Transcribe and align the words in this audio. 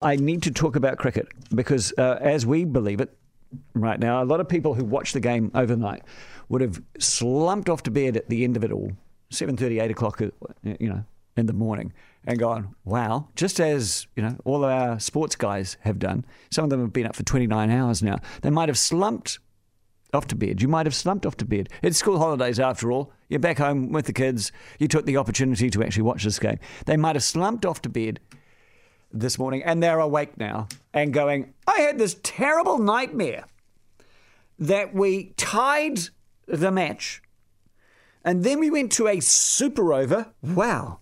I 0.00 0.14
need 0.16 0.42
to 0.44 0.52
talk 0.52 0.76
about 0.76 0.96
cricket 0.98 1.26
because, 1.52 1.92
uh, 1.98 2.18
as 2.20 2.46
we 2.46 2.64
believe 2.64 3.00
it 3.00 3.16
right 3.74 3.98
now, 3.98 4.22
a 4.22 4.24
lot 4.24 4.38
of 4.38 4.48
people 4.48 4.74
who 4.74 4.84
watch 4.84 5.12
the 5.12 5.20
game 5.20 5.50
overnight 5.54 6.02
would 6.48 6.60
have 6.60 6.80
slumped 6.98 7.68
off 7.68 7.82
to 7.84 7.90
bed 7.90 8.16
at 8.16 8.28
the 8.28 8.44
end 8.44 8.56
of 8.56 8.62
it 8.62 8.70
all, 8.70 8.92
7.30, 9.32 9.82
8 9.82 9.90
o'clock, 9.90 10.22
uh, 10.22 10.28
you 10.78 10.88
know, 10.88 11.04
in 11.36 11.46
the 11.46 11.52
morning, 11.52 11.92
and 12.26 12.38
gone, 12.38 12.74
wow, 12.84 13.28
just 13.34 13.58
as, 13.58 14.06
you 14.14 14.22
know, 14.22 14.36
all 14.44 14.64
our 14.64 15.00
sports 15.00 15.34
guys 15.34 15.76
have 15.80 15.98
done. 15.98 16.24
Some 16.50 16.64
of 16.64 16.70
them 16.70 16.80
have 16.80 16.92
been 16.92 17.06
up 17.06 17.16
for 17.16 17.24
29 17.24 17.70
hours 17.70 18.00
now. 18.00 18.18
They 18.42 18.50
might 18.50 18.68
have 18.68 18.78
slumped 18.78 19.40
off 20.14 20.26
to 20.28 20.36
bed. 20.36 20.62
You 20.62 20.68
might 20.68 20.86
have 20.86 20.94
slumped 20.94 21.26
off 21.26 21.36
to 21.38 21.44
bed. 21.44 21.68
It's 21.82 21.98
school 21.98 22.18
holidays 22.18 22.58
after 22.58 22.90
all. 22.92 23.12
You're 23.28 23.40
back 23.40 23.58
home 23.58 23.92
with 23.92 24.06
the 24.06 24.12
kids. 24.12 24.52
You 24.78 24.88
took 24.88 25.06
the 25.06 25.16
opportunity 25.16 25.70
to 25.70 25.82
actually 25.82 26.02
watch 26.04 26.24
this 26.24 26.38
game. 26.38 26.58
They 26.86 26.96
might 26.96 27.16
have 27.16 27.22
slumped 27.22 27.66
off 27.66 27.82
to 27.82 27.88
bed 27.88 28.20
this 29.12 29.38
morning 29.38 29.62
and 29.62 29.82
they're 29.82 29.98
awake 29.98 30.36
now 30.38 30.68
and 30.92 31.12
going, 31.12 31.54
I 31.66 31.80
had 31.80 31.98
this 31.98 32.16
terrible 32.22 32.78
nightmare 32.78 33.44
that 34.58 34.94
we 34.94 35.32
tied 35.36 36.00
the 36.46 36.70
match 36.70 37.22
and 38.24 38.44
then 38.44 38.60
we 38.60 38.70
went 38.70 38.92
to 38.92 39.08
a 39.08 39.20
super 39.20 39.92
over. 39.92 40.32
Wow, 40.42 41.00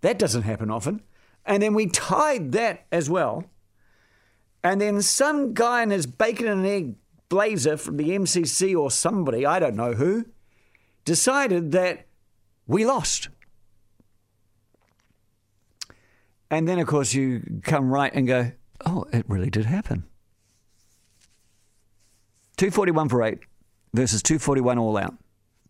that 0.00 0.18
doesn't 0.18 0.42
happen 0.42 0.70
often. 0.70 1.02
And 1.46 1.62
then 1.62 1.74
we 1.74 1.86
tied 1.86 2.52
that 2.52 2.86
as 2.90 3.08
well. 3.08 3.44
And 4.62 4.80
then 4.80 5.00
some 5.02 5.54
guy 5.54 5.82
in 5.82 5.90
his 5.90 6.06
bacon 6.06 6.46
and 6.46 6.66
egg 6.66 6.96
blazer 7.28 7.76
from 7.76 7.96
the 7.96 8.10
MCC 8.10 8.76
or 8.76 8.90
somebody, 8.90 9.46
I 9.46 9.58
don't 9.58 9.76
know 9.76 9.92
who, 9.92 10.26
decided 11.04 11.72
that 11.72 12.06
we 12.66 12.84
lost. 12.84 13.28
And 16.50 16.68
then, 16.68 16.78
of 16.78 16.86
course, 16.86 17.14
you 17.14 17.60
come 17.62 17.90
right 17.90 18.12
and 18.12 18.26
go, 18.26 18.52
oh, 18.84 19.06
it 19.12 19.24
really 19.28 19.50
did 19.50 19.66
happen. 19.66 20.04
241 22.56 23.08
for 23.08 23.22
8 23.22 23.38
versus 23.94 24.22
241 24.22 24.78
all 24.78 24.96
out. 24.96 25.14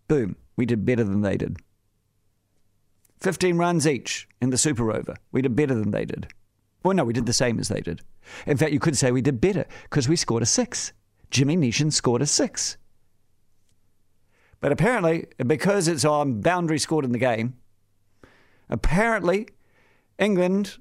Boom. 0.09 0.37
We 0.57 0.67
did 0.67 0.85
better 0.85 1.05
than 1.05 1.21
they 1.21 1.37
did. 1.37 1.59
15 3.21 3.59
runs 3.59 3.87
each 3.87 4.27
in 4.41 4.51
the 4.51 4.59
super 4.59 4.91
over. 4.91 5.17
We 5.31 5.43
did 5.43 5.55
better 5.55 5.75
than 5.75 5.91
they 5.91 6.05
did. 6.05 6.29
Well, 6.83 6.95
no, 6.95 7.05
we 7.05 7.13
did 7.13 7.27
the 7.27 7.33
same 7.33 7.61
as 7.61 7.69
they 7.69 7.81
did. 7.81 8.01
In 8.47 8.57
fact, 8.57 8.73
you 8.73 8.81
could 8.81 8.97
say 8.97 9.13
we 9.13 9.23
did 9.23 9.41
better 9.41 9.67
because 9.85 10.09
we 10.09 10.17
scored 10.17 10.43
a 10.43 10.47
six. 10.47 10.93
Jimmy 11.31 11.57
Neesham 11.57 11.93
scored 11.93 12.23
a 12.23 12.27
six. 12.27 12.79
But 14.61 14.73
apparently, 14.73 15.27
because 15.47 15.89
it's 15.89 16.05
on 16.05 16.41
boundary 16.41 16.79
scored 16.79 17.05
in 17.05 17.13
the 17.13 17.19
game, 17.19 17.57
apparently 18.69 19.49
England 20.21 20.77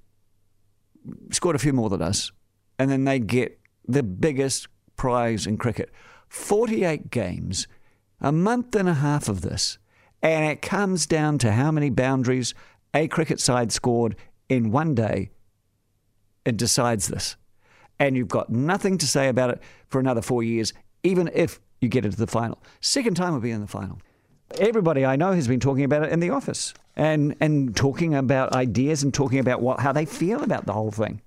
scored 1.32 1.56
a 1.56 1.59
few 1.59 1.73
more 1.73 1.90
than 1.90 2.02
us, 2.02 2.32
and 2.78 2.92
then 2.92 3.06
they 3.06 3.18
get 3.18 3.59
the 3.88 4.04
biggest 4.04 4.68
prize 4.96 5.48
in 5.48 5.58
cricket 5.58 5.92
48 6.28 7.09
games, 7.09 7.68
a 8.22 8.31
month 8.31 8.76
and 8.76 8.88
a 8.88 8.94
half 8.94 9.28
of 9.28 9.42
this, 9.42 9.80
and 10.22 10.46
it 10.46 10.62
comes 10.62 11.08
down 11.08 11.40
to 11.40 11.54
how 11.54 11.72
many 11.72 11.90
boundaries 11.90 12.54
a 12.94 13.08
cricket 13.08 13.40
side 13.40 13.72
scored 13.72 14.16
in 14.50 14.72
one 14.72 14.94
day. 14.94 15.31
It 16.46 16.58
decides 16.58 17.08
this. 17.08 17.36
And 18.00 18.16
you've 18.16 18.28
got 18.28 18.50
nothing 18.50 18.98
to 19.00 19.08
say 19.08 19.28
about 19.28 19.50
it 19.50 19.62
for 19.88 20.00
another 20.00 20.22
four 20.22 20.44
years, 20.44 20.74
even 21.03 21.30
if 21.34 21.59
you 21.81 21.90
get 21.90 22.06
into 22.06 22.18
the 22.18 22.28
final. 22.28 22.62
Second 22.80 23.16
time 23.16 23.31
we'll 23.31 23.42
be 23.42 23.52
in 23.52 23.62
the 23.62 23.68
final. 23.68 24.00
Everybody 24.58 25.05
I 25.05 25.16
know 25.16 25.33
has 25.33 25.47
been 25.47 25.59
talking 25.59 25.83
about 25.83 26.03
it 26.03 26.11
in 26.11 26.19
the 26.19 26.31
office 26.31 26.73
and, 26.95 27.36
and 27.39 27.75
talking 27.75 28.16
about 28.16 28.56
ideas 28.56 29.03
and 29.03 29.14
talking 29.14 29.39
about 29.39 29.61
what, 29.61 29.80
how 29.80 29.91
they 29.91 30.06
feel 30.06 30.44
about 30.44 30.66
the 30.66 30.73
whole 30.73 30.91
thing. 30.91 31.22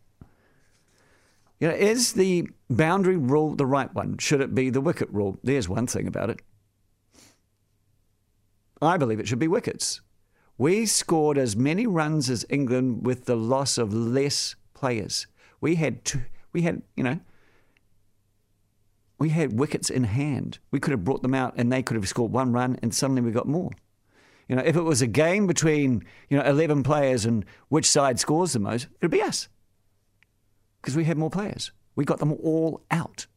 You 1.60 1.68
know, 1.68 1.74
is 1.74 2.14
the 2.14 2.48
boundary 2.68 3.16
rule 3.16 3.54
the 3.54 3.66
right 3.66 3.92
one? 3.94 4.18
Should 4.18 4.40
it 4.40 4.54
be 4.54 4.68
the 4.70 4.80
wicket 4.80 5.08
rule? 5.10 5.38
There's 5.44 5.68
one 5.68 5.86
thing 5.86 6.08
about 6.08 6.30
it. 6.30 6.40
I 8.82 8.96
believe 8.96 9.20
it 9.20 9.28
should 9.28 9.38
be 9.38 9.48
wickets. 9.48 10.00
We 10.58 10.86
scored 10.86 11.38
as 11.38 11.56
many 11.56 11.86
runs 11.86 12.28
as 12.28 12.44
England 12.50 13.06
with 13.06 13.26
the 13.26 13.36
loss 13.36 13.78
of 13.78 13.94
less 13.94 14.56
players. 14.74 15.28
We 15.60 15.76
had 15.76 16.04
two, 16.04 16.22
we 16.52 16.62
had, 16.62 16.82
you 16.96 17.04
know, 17.04 17.20
we 19.22 19.28
had 19.28 19.56
wickets 19.56 19.88
in 19.88 20.02
hand. 20.02 20.58
We 20.72 20.80
could 20.80 20.90
have 20.90 21.04
brought 21.04 21.22
them 21.22 21.32
out 21.32 21.54
and 21.56 21.70
they 21.70 21.80
could 21.80 21.94
have 21.94 22.08
scored 22.08 22.32
one 22.32 22.52
run 22.52 22.76
and 22.82 22.92
suddenly 22.92 23.22
we 23.22 23.30
got 23.30 23.46
more. 23.46 23.70
You 24.48 24.56
know, 24.56 24.62
if 24.62 24.74
it 24.74 24.82
was 24.82 25.00
a 25.00 25.06
game 25.06 25.46
between, 25.46 26.04
you 26.28 26.36
know, 26.36 26.42
11 26.42 26.82
players 26.82 27.24
and 27.24 27.44
which 27.68 27.88
side 27.88 28.18
scores 28.18 28.52
the 28.52 28.58
most, 28.58 28.88
it'd 29.00 29.12
be 29.12 29.22
us. 29.22 29.46
Because 30.80 30.96
we 30.96 31.04
had 31.04 31.18
more 31.18 31.30
players. 31.30 31.70
We 31.94 32.04
got 32.04 32.18
them 32.18 32.32
all 32.32 32.82
out. 32.90 33.28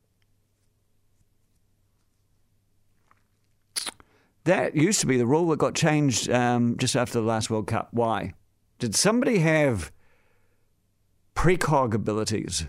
That 4.45 4.75
used 4.75 5.01
to 5.01 5.05
be 5.05 5.17
the 5.17 5.27
rule 5.27 5.49
that 5.49 5.59
got 5.59 5.75
changed 5.75 6.31
um, 6.31 6.77
just 6.79 6.95
after 6.95 7.19
the 7.19 7.27
last 7.27 7.51
World 7.51 7.67
Cup. 7.67 7.89
Why? 7.91 8.33
Did 8.79 8.95
somebody 8.95 9.37
have 9.37 9.91
precog 11.35 11.93
abilities 11.93 12.65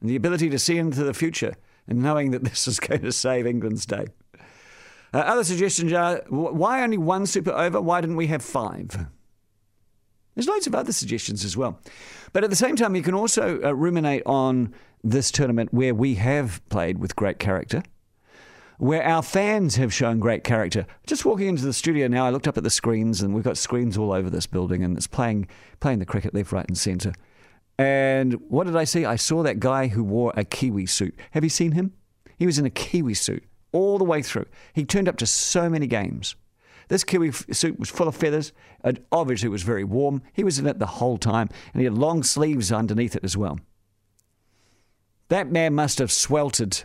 and 0.00 0.08
the 0.08 0.16
ability 0.16 0.48
to 0.48 0.58
see 0.58 0.78
into 0.78 1.04
the 1.04 1.12
future 1.12 1.56
and 1.92 2.02
knowing 2.02 2.30
that 2.30 2.42
this 2.42 2.66
is 2.66 2.80
going 2.80 3.02
to 3.02 3.12
save 3.12 3.46
England's 3.46 3.84
day. 3.84 4.06
Uh, 5.14 5.18
other 5.18 5.44
suggestions 5.44 5.92
are 5.92 6.22
why 6.28 6.82
only 6.82 6.96
one 6.96 7.26
super 7.26 7.52
over? 7.52 7.80
Why 7.82 8.00
didn't 8.00 8.16
we 8.16 8.28
have 8.28 8.42
five? 8.42 9.06
There's 10.34 10.48
loads 10.48 10.66
of 10.66 10.74
other 10.74 10.92
suggestions 10.92 11.44
as 11.44 11.54
well. 11.54 11.78
But 12.32 12.44
at 12.44 12.50
the 12.50 12.56
same 12.56 12.76
time, 12.76 12.96
you 12.96 13.02
can 13.02 13.14
also 13.14 13.60
uh, 13.62 13.74
ruminate 13.74 14.22
on 14.24 14.74
this 15.04 15.30
tournament 15.30 15.74
where 15.74 15.94
we 15.94 16.14
have 16.14 16.66
played 16.70 16.96
with 16.96 17.14
great 17.14 17.38
character, 17.38 17.82
where 18.78 19.02
our 19.04 19.22
fans 19.22 19.76
have 19.76 19.92
shown 19.92 20.18
great 20.18 20.44
character. 20.44 20.86
Just 21.06 21.26
walking 21.26 21.48
into 21.48 21.66
the 21.66 21.74
studio 21.74 22.08
now, 22.08 22.24
I 22.24 22.30
looked 22.30 22.48
up 22.48 22.56
at 22.56 22.64
the 22.64 22.70
screens, 22.70 23.20
and 23.20 23.34
we've 23.34 23.44
got 23.44 23.58
screens 23.58 23.98
all 23.98 24.12
over 24.12 24.30
this 24.30 24.46
building, 24.46 24.82
and 24.82 24.96
it's 24.96 25.06
playing, 25.06 25.46
playing 25.80 25.98
the 25.98 26.06
cricket 26.06 26.32
left, 26.32 26.52
right, 26.52 26.66
and 26.66 26.78
centre. 26.78 27.12
And 27.78 28.34
what 28.48 28.66
did 28.66 28.76
I 28.76 28.84
see? 28.84 29.04
I 29.04 29.16
saw 29.16 29.42
that 29.42 29.60
guy 29.60 29.88
who 29.88 30.04
wore 30.04 30.32
a 30.36 30.44
Kiwi 30.44 30.86
suit. 30.86 31.18
Have 31.32 31.42
you 31.42 31.50
seen 31.50 31.72
him? 31.72 31.92
He 32.36 32.46
was 32.46 32.58
in 32.58 32.66
a 32.66 32.70
Kiwi 32.70 33.14
suit 33.14 33.44
all 33.72 33.98
the 33.98 34.04
way 34.04 34.22
through. 34.22 34.46
He 34.72 34.84
turned 34.84 35.08
up 35.08 35.16
to 35.18 35.26
so 35.26 35.68
many 35.68 35.86
games. 35.86 36.36
This 36.88 37.04
Kiwi 37.04 37.32
suit 37.32 37.78
was 37.78 37.88
full 37.88 38.08
of 38.08 38.14
feathers, 38.14 38.52
and 38.84 39.00
obviously 39.10 39.46
it 39.46 39.50
was 39.50 39.62
very 39.62 39.84
warm. 39.84 40.22
He 40.32 40.44
was 40.44 40.58
in 40.58 40.66
it 40.66 40.78
the 40.78 40.86
whole 40.86 41.16
time, 41.16 41.48
and 41.72 41.80
he 41.80 41.84
had 41.84 41.96
long 41.96 42.22
sleeves 42.22 42.70
underneath 42.70 43.16
it 43.16 43.24
as 43.24 43.36
well. 43.36 43.58
That 45.28 45.50
man 45.50 45.74
must 45.74 45.98
have 45.98 46.12
sweltered. 46.12 46.82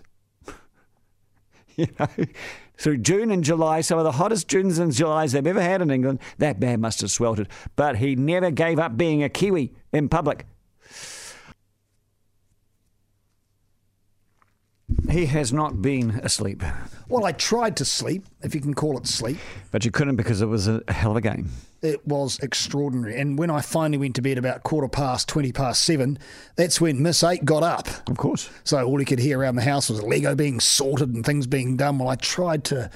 you 1.76 1.88
know, 2.00 2.08
through 2.78 3.00
June 3.00 3.32
and 3.32 3.44
July, 3.44 3.82
some 3.82 3.98
of 3.98 4.06
the 4.06 4.14
hottest 4.14 4.48
Junes 4.48 4.80
and 4.80 4.94
Julys 4.94 5.34
they've 5.34 5.46
ever 5.46 5.62
had 5.62 5.82
in 5.82 5.92
England. 5.92 6.20
That 6.38 6.60
man 6.60 6.80
must 6.80 7.02
have 7.02 7.12
sweltered, 7.12 7.50
but 7.76 7.98
he 7.98 8.16
never 8.16 8.52
gave 8.52 8.80
up 8.80 8.96
being 8.96 9.24
a 9.24 9.30
Kiwi 9.30 9.74
in 9.92 10.08
public. 10.08 10.46
He 15.10 15.26
has 15.28 15.54
not 15.54 15.82
been 15.82 16.20
asleep. 16.24 16.64
Well, 17.08 17.24
I 17.24 17.32
tried 17.32 17.78
to 17.78 17.86
sleep, 17.86 18.26
if 18.42 18.54
you 18.54 18.60
can 18.60 18.74
call 18.74 18.98
it 18.98 19.08
sleep. 19.08 19.38
But 19.72 19.86
you 19.86 19.92
couldn't 19.92 20.18
because 20.18 20.42
it 20.42 20.48
was 20.48 20.68
a 20.68 20.84
hell 20.90 21.12
of 21.12 21.18
a 21.18 21.22
game. 21.22 21.50
It 21.82 22.06
was 22.06 22.40
extraordinary. 22.40 23.20
And 23.20 23.38
when 23.40 23.50
I 23.50 23.62
finally 23.62 23.98
went 23.98 24.16
to 24.16 24.22
bed 24.22 24.38
about 24.38 24.64
quarter 24.64 24.90
past, 24.90 25.30
20 25.30 25.54
past 25.54 25.84
seven, 25.84 26.20
that's 26.56 26.82
when 26.82 27.02
Miss 27.02 27.24
Eight 27.24 27.46
got 27.46 27.64
up. 27.64 27.88
Of 28.10 28.18
course. 28.18 28.50
So 28.64 28.84
all 28.86 29.00
you 29.00 29.06
could 29.06 29.20
hear 29.20 29.40
around 29.40 29.56
the 29.56 29.62
house 29.62 29.90
was 29.90 30.04
Lego 30.04 30.36
being 30.36 30.60
sorted 30.60 31.14
and 31.14 31.26
things 31.26 31.48
being 31.48 31.78
done. 31.78 32.00
Well, 32.00 32.10
I 32.10 32.16
tried 32.16 32.66
to 32.66 32.90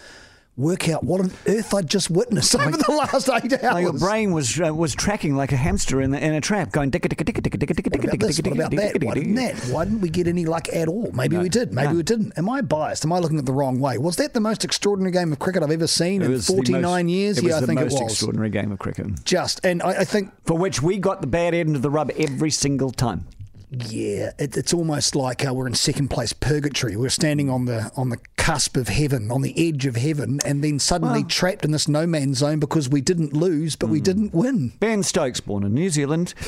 work 0.58 0.90
out 0.90 1.04
what 1.04 1.22
on 1.22 1.32
earth 1.48 1.74
I'd 1.74 1.90
just 1.90 2.10
witnessed 2.10 2.56
over 2.56 2.78
the 2.78 2.92
last 2.92 3.30
eight 3.30 3.64
hours. 3.64 3.82
Your 3.82 3.94
brain 3.94 4.32
was 4.32 4.60
uh, 4.60 4.74
was 4.74 4.94
tracking 4.94 5.36
like 5.36 5.52
a 5.52 5.58
hamster 5.58 6.02
in, 6.02 6.14
a 6.14 6.42
trap, 6.42 6.72
going 6.72 6.92
dicka 6.92 7.10
dicka 7.10 7.26
dicka 7.26 7.42
dicka 7.42 7.58
dicka 7.58 7.74
dicka 7.74 7.90
dicka 7.90 8.10
dicka 8.12 8.28
dicka 8.28 8.46
What 8.50 8.54
about 8.54 8.72
that? 8.72 9.04
Why 9.04 9.14
didn't 9.14 9.36
that? 9.36 9.56
Why 9.72 9.86
didn't 9.86 10.02
we 10.02 10.10
get 10.10 10.28
any 10.28 10.46
luck 10.46 10.68
at 10.74 10.88
all? 10.88 11.12
Maybe 11.14 11.38
we 11.38 11.50
did. 11.50 11.74
Maybe 11.74 11.96
we 11.96 12.04
didn't. 12.04 12.38
Am 12.38 12.50
I 12.50 12.62
biased? 12.62 13.06
Am 13.06 13.14
I 13.14 13.20
looking 13.20 13.40
at 13.40 13.46
the 13.46 13.54
wrong 13.54 13.80
way? 13.80 13.98
Was 13.98 14.18
that 14.18 14.34
the 14.34 14.40
most 14.40 14.64
extraordinary 14.64 15.12
game 15.12 15.32
of 15.32 15.40
cricket 15.40 15.64
I've 15.64 15.72
ever 15.72 15.88
seen 15.88 16.22
in 16.22 16.40
49 16.40 17.10
years? 17.10 17.42
yeah, 17.42 17.58
I 17.58 17.62
think 17.62 17.80
it 17.80 17.86
was. 17.86 17.94
the 17.94 18.02
most 18.02 18.12
extraordinary 18.12 18.50
game 18.50 18.72
of 18.72 18.80
cricket. 18.80 19.24
Just, 19.24 19.64
and 19.64 19.82
I, 19.82 20.02
I 20.02 20.04
think... 20.06 20.32
For 20.46 20.58
which 20.58 20.82
we 20.82 20.98
got 20.98 21.22
the 21.22 21.28
bad 21.28 21.54
end 21.54 21.76
of 21.76 21.82
the 21.82 21.90
rub 21.90 22.12
every 22.18 22.52
single 22.52 22.92
time. 22.92 23.26
Yeah, 23.72 24.32
it, 24.38 24.58
it's 24.58 24.74
almost 24.74 25.16
like 25.16 25.48
uh, 25.48 25.54
we're 25.54 25.66
in 25.66 25.76
second 25.76 26.10
place 26.10 26.34
purgatory. 26.34 26.98
We're 26.98 27.08
standing 27.08 27.50
on 27.50 27.66
the 27.66 27.90
on 27.96 28.10
the 28.10 28.18
cusp 28.36 28.76
of 28.76 28.90
heaven, 28.90 29.32
on 29.32 29.44
the 29.44 29.54
edge 29.58 29.86
of 29.86 29.96
heaven, 29.96 30.40
and 30.46 30.62
then 30.62 30.78
suddenly 30.78 31.24
trapped 31.24 31.64
in 31.64 31.72
this 31.72 31.88
no 31.88 32.06
man's 32.06 32.40
zone 32.40 32.60
because 32.60 32.90
we 32.90 33.00
didn't 33.00 33.32
lose, 33.32 33.78
but 33.78 33.88
mm. 33.88 33.92
we 33.94 34.00
hmm. 34.00 34.04
didn't 34.04 34.34
win. 34.34 34.74
Ben 34.82 35.04
Stokes, 35.04 35.40
born 35.40 35.64
in 35.64 35.74
New 35.74 35.90
Zealand. 35.90 36.34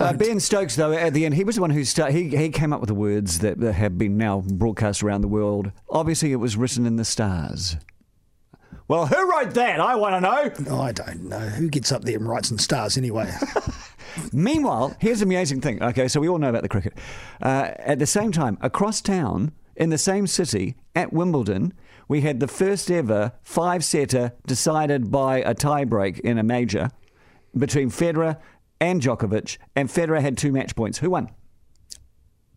Uh, 0.00 0.14
ben 0.14 0.40
Stokes, 0.40 0.76
though, 0.76 0.92
at 0.92 1.12
the 1.12 1.26
end, 1.26 1.34
he 1.34 1.44
was 1.44 1.56
the 1.56 1.60
one 1.60 1.68
who 1.68 1.84
started. 1.84 2.14
He, 2.14 2.34
he 2.34 2.48
came 2.48 2.72
up 2.72 2.80
with 2.80 2.88
the 2.88 2.94
words 2.94 3.40
that 3.40 3.58
have 3.58 3.98
been 3.98 4.16
now 4.16 4.40
broadcast 4.40 5.02
around 5.02 5.20
the 5.20 5.28
world. 5.28 5.72
Obviously, 5.90 6.32
it 6.32 6.36
was 6.36 6.56
written 6.56 6.86
in 6.86 6.96
the 6.96 7.04
stars. 7.04 7.76
Well, 8.88 9.06
who 9.06 9.30
wrote 9.30 9.52
that? 9.52 9.80
I 9.80 9.94
want 9.96 10.14
to 10.14 10.20
know. 10.22 10.80
I 10.80 10.92
don't 10.92 11.24
know 11.24 11.38
who 11.38 11.68
gets 11.68 11.92
up 11.92 12.02
there 12.04 12.16
and 12.16 12.26
writes 12.26 12.50
in 12.50 12.56
stars 12.56 12.96
anyway. 12.96 13.30
Meanwhile, 14.32 14.96
here's 15.00 15.20
the 15.20 15.26
amazing 15.26 15.60
thing. 15.60 15.82
Okay, 15.82 16.08
so 16.08 16.20
we 16.20 16.28
all 16.28 16.38
know 16.38 16.48
about 16.48 16.62
the 16.62 16.68
cricket. 16.68 16.94
Uh, 17.42 17.70
at 17.78 17.98
the 17.98 18.06
same 18.06 18.32
time, 18.32 18.58
across 18.60 19.00
town, 19.00 19.52
in 19.76 19.90
the 19.90 19.98
same 19.98 20.26
city, 20.26 20.76
at 20.94 21.12
Wimbledon, 21.12 21.72
we 22.08 22.20
had 22.20 22.40
the 22.40 22.48
first 22.48 22.90
ever 22.90 23.32
five 23.42 23.84
setter 23.84 24.32
decided 24.46 25.10
by 25.10 25.38
a 25.38 25.54
tiebreak 25.54 26.20
in 26.20 26.38
a 26.38 26.42
major 26.42 26.90
between 27.56 27.90
Federer 27.90 28.38
and 28.80 29.00
Djokovic, 29.00 29.58
and 29.74 29.88
Federer 29.88 30.20
had 30.20 30.36
two 30.36 30.52
match 30.52 30.74
points. 30.76 30.98
Who 30.98 31.10
won? 31.10 31.30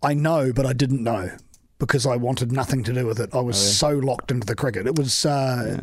I 0.04 0.14
know, 0.14 0.52
but 0.54 0.66
I 0.66 0.74
didn't 0.74 1.04
know 1.04 1.32
because 1.80 2.06
I 2.06 2.16
wanted 2.16 2.52
nothing 2.52 2.84
to 2.84 2.94
do 2.94 3.06
with 3.06 3.20
it. 3.20 3.30
I 3.34 3.40
was 3.40 3.58
so 3.58 3.90
locked 3.90 4.32
into 4.32 4.46
the 4.46 4.56
cricket. 4.56 4.88
It 4.88 4.98
was 4.98 5.26
uh, 5.26 5.80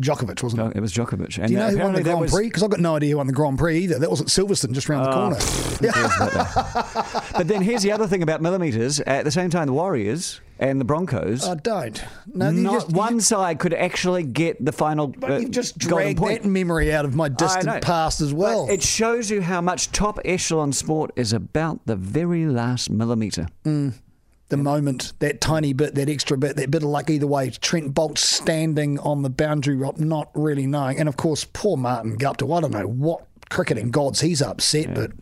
Djokovic, 0.00 0.42
wasn't 0.42 0.62
it? 0.72 0.76
It 0.76 0.80
was 0.80 0.92
Djokovic. 0.92 1.38
And 1.38 1.46
Do 1.46 1.52
you 1.52 1.58
know 1.60 1.66
uh, 1.66 1.70
who 1.70 1.78
won 1.78 1.92
the 1.92 2.02
Grand 2.02 2.20
was- 2.20 2.32
Prix? 2.32 2.48
Because 2.48 2.62
I've 2.64 2.70
got 2.70 2.80
no 2.80 2.96
idea 2.96 3.10
who 3.10 3.16
won 3.18 3.28
the 3.28 3.32
Grand 3.32 3.58
Prix 3.58 3.78
either. 3.84 3.98
That 4.00 4.10
was 4.10 4.20
at 4.20 4.26
Silverstone, 4.26 4.72
just 4.72 4.88
round 4.88 5.06
the 5.06 5.10
Oh, 5.10 5.14
corner. 5.14 5.36
who 5.36 5.88
cares 5.92 6.16
about 6.16 6.32
that? 6.32 7.24
but 7.36 7.46
then 7.48 7.62
here's 7.62 7.82
the 7.82 7.92
other 7.92 8.08
thing 8.08 8.22
about 8.22 8.42
millimeters. 8.42 8.98
At 9.00 9.24
the 9.24 9.30
same 9.30 9.50
time, 9.50 9.66
the 9.68 9.72
Warriors 9.72 10.40
and 10.58 10.80
the 10.80 10.84
Broncos, 10.84 11.46
I 11.46 11.54
don't. 11.54 12.02
No, 12.26 12.50
not 12.50 12.72
just, 12.72 12.90
one 12.90 13.20
side 13.20 13.58
could 13.60 13.72
actually 13.74 14.24
get 14.24 14.64
the 14.64 14.72
final 14.72 15.08
But 15.08 15.30
uh, 15.30 15.40
just 15.44 15.78
dragged 15.78 16.18
point. 16.18 16.42
that 16.42 16.48
memory 16.48 16.92
out 16.92 17.04
of 17.04 17.14
my 17.14 17.28
distant 17.28 17.82
past 17.82 18.20
as 18.20 18.34
well. 18.34 18.66
But 18.66 18.74
it 18.74 18.82
shows 18.82 19.30
you 19.30 19.42
how 19.42 19.60
much 19.60 19.92
top 19.92 20.18
echelon 20.24 20.72
sport 20.72 21.12
is 21.16 21.32
about 21.32 21.86
the 21.86 21.94
very 21.96 22.46
last 22.46 22.90
millimeter. 22.90 23.46
The 24.48 24.56
moment, 24.58 25.14
that 25.20 25.40
tiny 25.40 25.72
bit, 25.72 25.94
that 25.94 26.08
extra 26.08 26.36
bit, 26.36 26.56
that 26.56 26.70
bit 26.70 26.82
of 26.82 26.88
luck 26.88 27.08
either 27.08 27.26
way. 27.26 27.50
Trent 27.50 27.94
Boult 27.94 28.18
standing 28.18 28.98
on 28.98 29.22
the 29.22 29.30
boundary 29.30 29.74
rope, 29.74 29.98
not 29.98 30.30
really 30.34 30.66
knowing. 30.66 30.98
And 30.98 31.08
of 31.08 31.16
course, 31.16 31.44
poor 31.44 31.76
Martin 31.76 32.18
Guptill. 32.18 32.56
I 32.56 32.60
don't 32.60 32.70
know 32.70 32.86
what 32.86 33.26
cricketing 33.48 33.90
gods 33.90 34.20
he's 34.20 34.42
upset, 34.42 34.94
but 34.94 35.12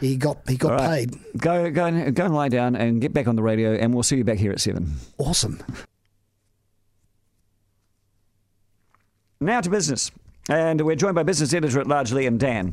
he 0.00 0.16
got 0.16 0.38
he 0.48 0.56
got 0.56 0.72
right. 0.72 1.10
paid. 1.10 1.38
Go, 1.38 1.70
go, 1.70 1.86
and, 1.86 2.14
go 2.14 2.24
and 2.24 2.34
lie 2.34 2.48
down 2.48 2.74
and 2.74 3.00
get 3.00 3.12
back 3.12 3.28
on 3.28 3.36
the 3.36 3.42
radio, 3.42 3.74
and 3.74 3.94
we'll 3.94 4.02
see 4.02 4.16
you 4.16 4.24
back 4.24 4.38
here 4.38 4.52
at 4.52 4.60
seven. 4.60 4.96
Awesome. 5.18 5.62
Now 9.40 9.60
to 9.60 9.70
business. 9.70 10.10
And 10.50 10.80
we're 10.80 10.96
joined 10.96 11.14
by 11.14 11.24
business 11.24 11.52
editor 11.52 11.78
at 11.78 11.86
large, 11.86 12.10
Liam 12.10 12.38
Dann, 12.38 12.72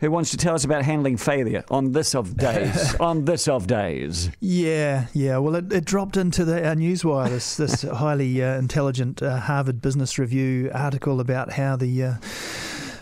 who 0.00 0.10
wants 0.10 0.30
to 0.30 0.36
tell 0.36 0.54
us 0.54 0.64
about 0.64 0.84
handling 0.84 1.16
failure 1.16 1.64
on 1.70 1.92
this 1.92 2.14
of 2.14 2.36
days. 2.36 2.94
on 3.00 3.24
this 3.24 3.46
of 3.48 3.66
days. 3.66 4.30
Yeah, 4.40 5.06
yeah. 5.12 5.38
Well, 5.38 5.54
it, 5.56 5.72
it 5.72 5.84
dropped 5.84 6.16
into 6.16 6.44
the, 6.44 6.66
our 6.66 6.74
newswire 6.74 7.28
this 7.28 7.56
this 7.56 7.82
highly 7.94 8.42
uh, 8.42 8.58
intelligent 8.58 9.22
uh, 9.22 9.38
Harvard 9.38 9.80
Business 9.80 10.18
Review 10.18 10.70
article 10.74 11.20
about 11.20 11.52
how 11.52 11.76
the 11.76 12.02
uh, 12.02 12.14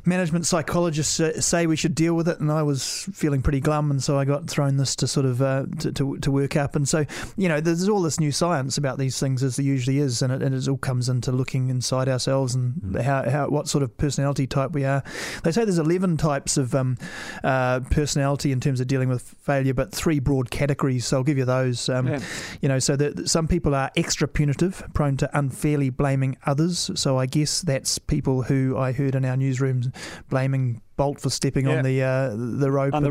management 0.08 0.46
psychologists 0.46 1.20
uh, 1.20 1.40
say 1.40 1.66
we 1.66 1.76
should 1.76 1.94
deal 1.94 2.14
with 2.14 2.28
it, 2.28 2.40
and 2.40 2.50
I 2.50 2.62
was 2.62 3.08
feeling 3.12 3.42
pretty 3.42 3.60
glum, 3.60 3.90
and 3.90 4.02
so 4.02 4.18
I 4.18 4.24
got 4.24 4.48
thrown 4.48 4.76
this 4.76 4.96
to 4.96 5.06
sort 5.06 5.26
of 5.26 5.42
uh, 5.42 5.66
to, 5.80 5.92
to 5.92 6.18
to 6.18 6.30
work 6.30 6.56
up, 6.56 6.74
and 6.74 6.88
so 6.88 7.04
you 7.36 7.48
know, 7.48 7.60
there's 7.60 7.88
all 7.88 8.02
this 8.02 8.18
new 8.18 8.32
science 8.32 8.78
about 8.78 8.98
these 8.98 9.18
things 9.20 9.42
as 9.42 9.56
there 9.56 9.64
usually 9.64 9.98
is, 9.98 10.22
and 10.22 10.32
it, 10.32 10.42
and 10.42 10.54
it 10.54 10.68
all 10.68 10.78
comes 10.78 11.08
into 11.08 11.30
looking 11.32 11.68
inside 11.68 12.08
ourselves 12.08 12.54
and 12.54 12.96
how, 13.00 13.28
how 13.28 13.48
what 13.48 13.68
sort 13.68 13.82
of 13.82 13.96
personality 13.96 14.46
type 14.46 14.72
we 14.72 14.84
are. 14.84 15.02
They 15.44 15.52
say 15.52 15.64
there's 15.64 15.78
11 15.78 16.16
types 16.16 16.56
of 16.56 16.74
um, 16.74 16.96
uh, 17.44 17.80
personality 17.90 18.52
in 18.52 18.60
terms 18.60 18.80
of 18.80 18.86
dealing 18.86 19.08
with 19.08 19.22
failure, 19.22 19.74
but 19.74 19.92
three 19.92 20.18
broad 20.18 20.50
categories. 20.50 21.06
So 21.06 21.18
I'll 21.18 21.24
give 21.24 21.38
you 21.38 21.44
those. 21.44 21.88
Um, 21.88 22.08
Yeah. 22.08 22.20
You 22.62 22.68
know, 22.68 22.78
so 22.78 22.96
that 22.96 23.28
some 23.28 23.46
people 23.46 23.74
are 23.74 23.90
extra 23.94 24.26
punitive, 24.26 24.82
prone 24.94 25.16
to 25.18 25.38
unfairly 25.38 25.90
blaming 25.90 26.36
others. 26.46 26.90
So 26.94 27.18
I 27.18 27.26
guess 27.26 27.60
that's 27.60 27.98
people 27.98 28.42
who 28.42 28.76
I 28.78 28.92
heard 28.92 29.14
in 29.14 29.24
our 29.24 29.36
newsrooms 29.36 29.94
blaming 30.28 30.80
Boult 30.98 31.20
for 31.20 31.30
stepping 31.30 31.66
Yeah. 31.66 31.76
on 31.78 31.84
the 31.84 32.02
uh, 32.02 32.30
the 32.36 32.72
rope 32.72 32.92
On 32.92 33.04
the 33.04 33.10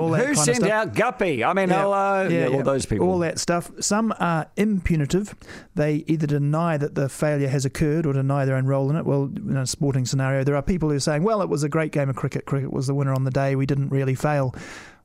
all 0.00 0.10
that 0.10 0.24
Who 0.26 0.34
sent 0.36 0.62
out 0.64 0.94
Guppy? 0.94 1.42
I 1.42 1.52
mean, 1.52 1.68
Yeah. 1.68 1.82
hello. 1.82 2.28
Yeah, 2.28 2.46
all 2.46 2.52
yeah. 2.58 2.62
those 2.62 2.86
people. 2.86 3.08
All 3.08 3.18
that 3.18 3.40
stuff. 3.40 3.72
Some 3.80 4.14
are 4.20 4.46
impunitive. 4.56 5.34
They 5.74 6.04
either 6.06 6.28
deny 6.28 6.76
that 6.76 6.94
the 6.94 7.08
failure 7.08 7.48
has 7.48 7.64
occurred 7.64 8.06
or 8.06 8.12
deny 8.12 8.44
their 8.44 8.54
own 8.54 8.66
role 8.66 8.88
in 8.88 8.94
it. 8.96 9.04
Well, 9.04 9.32
in 9.36 9.56
a 9.56 9.66
sporting 9.66 10.06
scenario, 10.06 10.44
there 10.44 10.54
are 10.54 10.62
people 10.62 10.90
who 10.90 10.94
are 10.94 11.00
saying, 11.00 11.24
well, 11.24 11.42
it 11.42 11.48
was 11.48 11.64
a 11.64 11.68
great 11.68 11.90
game 11.90 12.08
of 12.08 12.14
cricket. 12.14 12.44
Cricket 12.44 12.72
was 12.72 12.86
the 12.86 12.94
winner 12.94 13.12
on 13.12 13.24
the 13.24 13.32
day. 13.32 13.56
We 13.56 13.66
didn't 13.66 13.88
really 13.88 14.14
fail. 14.14 14.54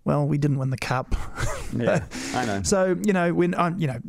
Well, 0.06 0.28
we 0.28 0.38
didn't 0.38 0.60
win 0.60 0.70
the 0.70 0.78
cup. 0.78 1.16
Yeah, 1.76 2.06
I 2.36 2.46
know. 2.46 2.62
So 2.64 2.96
you 3.04 3.14
know 3.14 3.34
when 3.34 3.54
I'm 3.56 3.80
you 3.80 3.88
know 3.88 4.00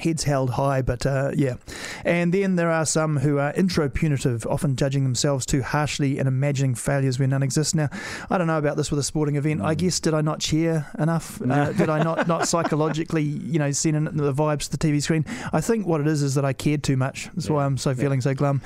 heads 0.00 0.24
held 0.24 0.50
high, 0.50 0.82
but 0.82 1.04
uh, 1.06 1.30
yeah. 1.34 1.54
And 2.04 2.32
then 2.34 2.56
there 2.56 2.70
are 2.70 2.84
some 2.86 3.18
who 3.18 3.38
are 3.38 3.52
intro-punitive, 3.54 4.46
often 4.46 4.76
judging 4.76 5.04
themselves 5.04 5.46
too 5.46 5.62
harshly 5.62 6.18
and 6.18 6.26
imagining 6.28 6.74
failures 6.74 7.18
where 7.18 7.28
none 7.28 7.42
exist. 7.42 7.74
Now, 7.74 7.88
I 8.30 8.38
don't 8.38 8.46
know 8.46 8.58
about 8.58 8.76
this 8.76 8.90
with 8.90 8.98
a 8.98 9.02
sporting 9.02 9.36
event. 9.36 9.60
I 9.62 9.74
guess 9.74 10.00
did 10.00 10.14
I 10.14 10.20
not 10.20 10.40
cheer 10.40 10.86
enough? 10.98 11.40
Uh, 11.52 11.70
did 11.72 11.90
I 11.90 12.02
not 12.02 12.26
not 12.26 12.48
psychologically 12.48 13.22
you 13.22 13.58
know 13.58 13.70
send 13.72 14.06
the 14.06 14.32
vibes 14.32 14.70
to 14.70 14.76
the 14.76 14.78
TV 14.78 15.02
screen? 15.02 15.24
I 15.52 15.60
think 15.60 15.86
what 15.86 16.00
it 16.00 16.06
is 16.06 16.22
is 16.22 16.34
that 16.36 16.44
I 16.46 16.52
cared 16.54 16.82
too 16.82 16.96
much. 16.96 17.28
That's 17.34 17.50
why 17.50 17.66
I'm 17.66 17.76
so 17.76 17.94
feeling 17.94 18.20
so 18.22 18.32
glum. 18.32 18.62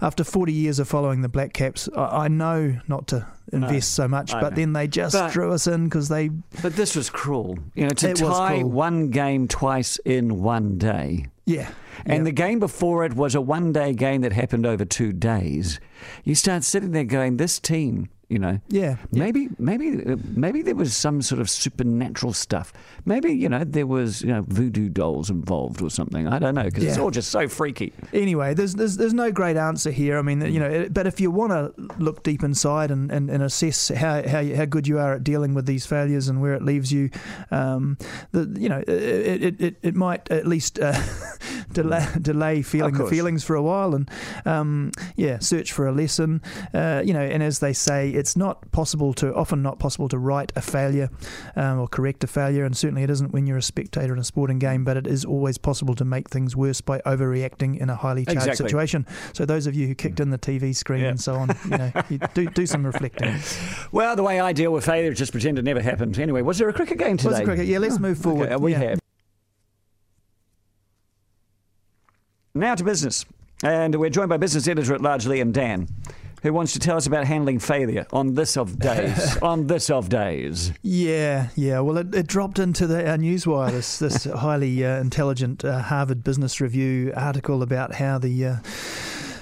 After 0.00 0.24
40 0.24 0.52
years 0.52 0.78
of 0.78 0.88
following 0.88 1.20
the 1.20 1.28
Black 1.28 1.52
Caps, 1.52 1.88
I, 1.94 2.24
I 2.24 2.28
know 2.28 2.78
not 2.88 3.06
to 3.08 3.26
invest 3.52 3.92
so 3.94 4.08
much, 4.08 4.32
I 4.32 4.40
but 4.40 4.50
know. 4.50 4.56
then 4.56 4.72
they 4.72 4.86
just 4.88 5.14
But- 5.14 5.32
drew 5.32 5.52
us 5.52 5.66
in 5.66 5.84
because 5.84 6.08
they 6.08 6.28
But 6.62 6.76
this 6.76 6.96
was 6.96 7.10
cruel. 7.10 7.58
You 7.74 7.84
know, 7.84 7.90
to 7.90 8.14
tie 8.14 8.62
one 8.62 9.10
game 9.10 9.46
twice 9.46 9.98
in 10.04 10.40
one 10.42 10.78
day. 10.78 11.26
yeah. 11.44 11.68
And 12.04 12.18
yeah. 12.18 12.24
the 12.24 12.32
game 12.32 12.58
before 12.58 13.04
it 13.04 13.14
was 13.14 13.34
a 13.34 13.40
one 13.40 13.72
day 13.72 13.92
game 13.92 14.22
that 14.22 14.32
happened 14.32 14.66
over 14.66 14.84
two 14.84 15.12
days. 15.12 15.80
You 16.24 16.34
start 16.34 16.64
sitting 16.64 16.92
there 16.92 17.04
going, 17.04 17.36
this 17.36 17.58
team, 17.58 18.08
you 18.30 18.38
know, 18.38 18.60
yeah. 18.68 18.94
maybe, 19.10 19.48
maybe, 19.58 19.90
maybe 20.36 20.62
there 20.62 20.76
was 20.76 20.96
some 20.96 21.20
sort 21.20 21.40
of 21.40 21.50
supernatural 21.50 22.32
stuff. 22.32 22.72
Maybe, 23.04 23.32
you 23.32 23.48
know, 23.48 23.64
there 23.64 23.88
was, 23.88 24.22
you 24.22 24.28
know, 24.28 24.44
voodoo 24.46 24.88
dolls 24.88 25.30
involved 25.30 25.82
or 25.82 25.90
something. 25.90 26.28
I 26.28 26.38
don't 26.38 26.54
know, 26.54 26.62
because 26.62 26.84
it's 26.84 26.96
all 26.96 27.10
just 27.10 27.30
so 27.30 27.48
freaky. 27.48 27.92
Anyway, 28.12 28.54
there's, 28.54 28.76
there's 28.76 28.96
there's 28.96 29.14
no 29.14 29.32
great 29.32 29.56
answer 29.56 29.90
here. 29.90 30.16
I 30.16 30.22
mean, 30.22 30.42
you 30.42 30.60
know, 30.60 30.86
but 30.92 31.08
if 31.08 31.20
you 31.20 31.32
want 31.32 31.50
to 31.50 31.74
look 31.98 32.22
deep 32.22 32.44
inside 32.44 32.92
and, 32.92 33.10
and, 33.10 33.28
and 33.30 33.42
assess 33.42 33.88
how, 33.88 34.22
how 34.22 34.44
how 34.54 34.64
good 34.64 34.86
you 34.86 35.00
are 35.00 35.14
at 35.14 35.24
dealing 35.24 35.52
with 35.52 35.66
these 35.66 35.84
failures 35.84 36.28
and 36.28 36.40
where 36.40 36.54
it 36.54 36.62
leaves 36.62 36.92
you, 36.92 37.10
um, 37.50 37.98
the 38.30 38.46
you 38.56 38.68
know, 38.68 38.84
it 38.86 39.42
it, 39.42 39.60
it, 39.60 39.76
it 39.82 39.94
might 39.96 40.30
at 40.30 40.46
least 40.46 40.78
uh, 40.78 40.92
delay 41.72 42.06
delay 42.20 42.62
feeling 42.62 42.94
the 42.94 43.06
feelings 43.06 43.44
for 43.44 43.54
a 43.56 43.62
while 43.62 43.94
and 43.94 44.10
um, 44.44 44.90
yeah, 45.16 45.38
search 45.38 45.72
for 45.72 45.86
a 45.86 45.92
lesson. 45.92 46.42
Uh, 46.74 47.02
you 47.04 47.12
know, 47.12 47.20
and 47.20 47.42
as 47.42 47.58
they 47.60 47.72
say, 47.72 48.10
it's 48.10 48.36
not 48.36 48.70
possible 48.72 49.12
to 49.14 49.34
often 49.34 49.62
not 49.62 49.78
possible 49.78 50.08
to 50.08 50.18
right 50.18 50.52
a 50.56 50.60
failure 50.60 51.08
um, 51.56 51.78
or 51.78 51.88
correct 51.88 52.24
a 52.24 52.26
failure, 52.26 52.64
and 52.64 52.76
certainly 52.76 53.02
it 53.02 53.10
isn't 53.10 53.32
when 53.32 53.46
you're 53.46 53.58
a 53.58 53.62
spectator 53.62 54.12
in 54.12 54.18
a 54.18 54.24
sporting 54.24 54.58
game. 54.58 54.84
But 54.84 54.96
it 54.96 55.06
is 55.06 55.24
always 55.24 55.58
possible 55.58 55.94
to 55.96 56.04
make 56.04 56.28
things 56.30 56.56
worse 56.56 56.80
by 56.80 56.98
overreacting 57.00 57.78
in 57.80 57.90
a 57.90 57.94
highly 57.96 58.24
charged 58.24 58.38
Exactly. 58.48 58.68
situation. 58.68 59.06
So 59.32 59.44
those 59.46 59.66
of 59.66 59.74
you 59.74 59.86
who 59.86 59.94
kicked 59.94 60.20
in 60.20 60.30
the 60.30 60.38
TV 60.38 60.74
screen 60.74 61.02
Yeah. 61.02 61.08
and 61.10 61.20
so 61.20 61.34
on, 61.34 61.50
you 61.64 61.70
know, 61.78 61.92
you 62.08 62.18
do 62.34 62.46
do 62.50 62.66
some 62.66 62.84
reflecting. 62.84 63.38
Well, 63.92 64.16
the 64.16 64.22
way 64.22 64.40
I 64.40 64.52
deal 64.52 64.72
with 64.72 64.84
failure 64.84 65.10
is 65.12 65.18
just 65.18 65.32
pretend 65.32 65.58
it 65.58 65.64
never 65.64 65.80
happened. 65.82 66.18
Anyway, 66.18 66.42
was 66.42 66.58
there 66.58 66.68
a 66.68 66.72
cricket 66.72 66.98
game 66.98 67.16
today? 67.16 67.30
Was 67.30 67.40
it 67.40 67.44
cricket? 67.44 67.66
Yeah, 67.66 67.78
let's 67.78 67.98
move 67.98 68.18
forward. 68.18 68.46
Okay, 68.52 68.56
we 68.56 68.72
Yeah. 68.72 68.78
have. 68.78 68.99
Now 72.54 72.74
to 72.74 72.82
business. 72.82 73.24
And 73.62 73.94
we're 73.94 74.10
joined 74.10 74.28
by 74.28 74.38
business 74.38 74.66
editor 74.66 74.94
at 74.94 75.00
large, 75.00 75.24
Liam 75.24 75.52
Dann, 75.52 75.86
who 76.42 76.52
wants 76.52 76.72
to 76.72 76.80
tell 76.80 76.96
us 76.96 77.06
about 77.06 77.26
handling 77.26 77.60
failure 77.60 78.06
on 78.12 78.34
this 78.34 78.56
of 78.56 78.78
days. 78.78 79.36
on 79.42 79.68
this 79.68 79.88
of 79.88 80.08
days. 80.08 80.72
Yeah, 80.82 81.50
yeah. 81.54 81.78
Well, 81.80 81.98
it, 81.98 82.12
it 82.12 82.26
dropped 82.26 82.58
into 82.58 82.88
the, 82.88 83.08
our 83.08 83.18
newswire 83.18 83.70
this 83.70 83.98
this 83.98 84.24
highly 84.36 84.84
uh, 84.84 85.00
intelligent 85.00 85.64
uh, 85.64 85.80
Harvard 85.80 86.24
Business 86.24 86.60
Review 86.60 87.12
article 87.14 87.62
about 87.62 87.94
how 87.94 88.18
the 88.18 88.46
uh, 88.46 88.56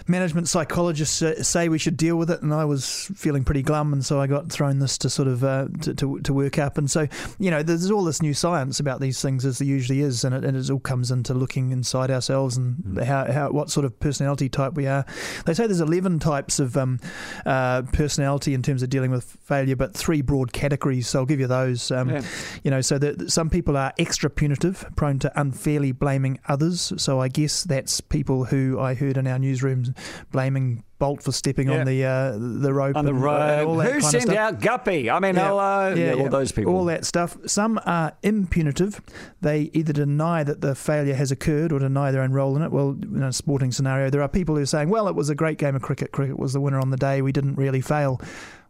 management 0.09 0.49
psychologists 0.49 1.23
uh, 1.23 1.43
say 1.43 1.69
we 1.69 1.79
should 1.79 1.97
deal 1.97 2.17
with 2.17 2.31
it, 2.31 2.43
and 2.43 2.53
I 2.53 2.65
was 2.65 3.11
feeling 3.15 3.45
pretty 3.45 3.63
glum, 3.63 3.93
and 3.93 4.05
so 4.05 4.21
I 4.21 4.27
got 4.27 4.51
thrown 4.51 4.79
this 4.79 4.99
to 4.99 5.11
sort 5.11 5.29
of 5.29 5.45
uh, 5.45 5.69
to, 5.83 5.95
to 5.95 6.21
to 6.21 6.33
work 6.33 6.59
up, 6.59 6.79
and 6.79 6.91
so 6.91 7.07
you 7.39 7.51
know, 7.51 7.63
there's 7.63 7.91
all 7.91 8.05
this 8.05 8.23
new 8.23 8.35
science 8.35 8.81
about 8.81 9.01
these 9.01 9.21
things 9.21 9.45
as 9.45 9.59
there 9.59 9.69
usually 9.69 10.01
is, 10.01 10.25
and 10.25 10.35
it, 10.35 10.45
and 10.45 10.57
it 10.57 10.71
all 10.71 10.81
comes 10.81 11.11
into 11.11 11.35
looking 11.35 11.71
inside 11.71 12.11
ourselves 12.11 12.57
and 12.57 12.99
how, 13.05 13.31
how 13.31 13.51
what 13.51 13.71
sort 13.71 13.85
of 13.85 13.99
personality 14.01 14.49
type 14.49 14.75
we 14.75 14.87
are. 14.87 15.05
They 15.47 15.55
say 15.55 15.67
there's 15.67 15.81
11 15.81 16.19
types 16.19 16.59
of 16.59 16.77
um, 16.77 17.01
uh, 17.47 17.83
personality 17.93 18.55
in 18.55 18.63
terms 18.63 18.83
of 18.83 18.91
dealing 18.91 19.11
with 19.11 19.25
failure, 19.43 19.77
but 19.77 19.95
three 19.95 20.23
broad 20.23 20.53
categories. 20.53 21.09
So 21.09 21.21
I'll 21.21 21.27
give 21.27 21.41
you 21.41 21.47
those. 21.47 21.91
Um, 21.91 22.09
Yeah. 22.09 22.23
You 22.65 22.71
know, 22.71 22.81
so 22.81 22.99
that 22.99 23.31
some 23.31 23.51
people 23.51 23.77
are 23.77 23.93
extra 23.99 24.31
punitive, 24.31 24.85
prone 24.97 25.19
to 25.21 25.41
unfairly 25.41 25.93
blaming 25.93 26.39
others. 26.49 26.93
So 26.97 27.21
I 27.21 27.29
guess 27.29 27.65
that's 27.65 28.01
people 28.01 28.45
who 28.45 28.79
I 28.81 28.95
heard 28.95 29.17
in 29.17 29.27
our 29.27 29.39
newsrooms 29.39 29.95
blaming 30.33 30.85
Boult 31.01 31.23
for 31.23 31.31
stepping 31.31 31.69
Yeah. 31.69 31.79
on 31.81 31.87
the 31.87 32.05
uh, 32.05 32.33
the 32.39 32.73
rope 32.75 32.97
On 32.97 33.05
the 33.05 33.13
all 33.13 33.77
that 33.77 33.93
Who 33.93 34.01
sent 34.01 34.31
out 34.35 34.61
Guppy? 34.61 35.09
I 35.09 35.21
mean, 35.21 35.37
hello. 35.37 35.95
Yeah, 35.95 36.15
all 36.15 36.29
those 36.29 36.51
people. 36.51 36.75
All 36.75 36.85
that 36.87 37.05
stuff. 37.05 37.37
Some 37.47 37.79
are 37.87 38.17
impunitive. 38.25 39.01
They 39.41 39.71
either 39.75 39.93
deny 39.93 40.43
that 40.43 40.61
the 40.61 40.75
failure 40.75 41.15
has 41.15 41.31
occurred 41.31 41.73
or 41.73 41.79
deny 41.79 42.11
their 42.11 42.23
own 42.23 42.33
role 42.33 42.57
in 42.57 42.63
it. 42.63 42.73
Well, 42.73 42.97
in 43.01 43.23
a 43.23 43.33
sporting 43.33 43.71
scenario, 43.71 44.11
there 44.11 44.23
are 44.23 44.29
people 44.29 44.57
who 44.57 44.63
are 44.63 44.67
saying, 44.67 44.89
well, 44.89 45.07
it 45.07 45.15
was 45.15 45.31
a 45.31 45.37
great 45.37 45.59
game 45.59 45.77
of 45.77 45.83
cricket. 45.83 46.11
Cricket 46.11 46.37
was 46.37 46.53
the 46.53 46.61
winner 46.61 46.81
on 46.81 46.91
the 46.91 46.97
day. 46.97 47.23
We 47.23 47.31
didn't 47.31 47.55
really 47.55 47.81
fail. 47.81 48.21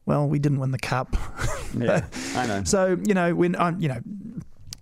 Well, 0.04 0.26
we 0.28 0.38
didn't 0.38 0.60
win 0.60 0.70
the 0.70 0.78
cup. 0.78 1.16
yeah, 1.78 2.06
I 2.34 2.46
know. 2.46 2.64
So, 2.64 2.98
you 3.04 3.14
know, 3.14 3.34
when 3.34 3.56
I'm, 3.56 3.78
you 3.80 3.88
know, 3.88 4.00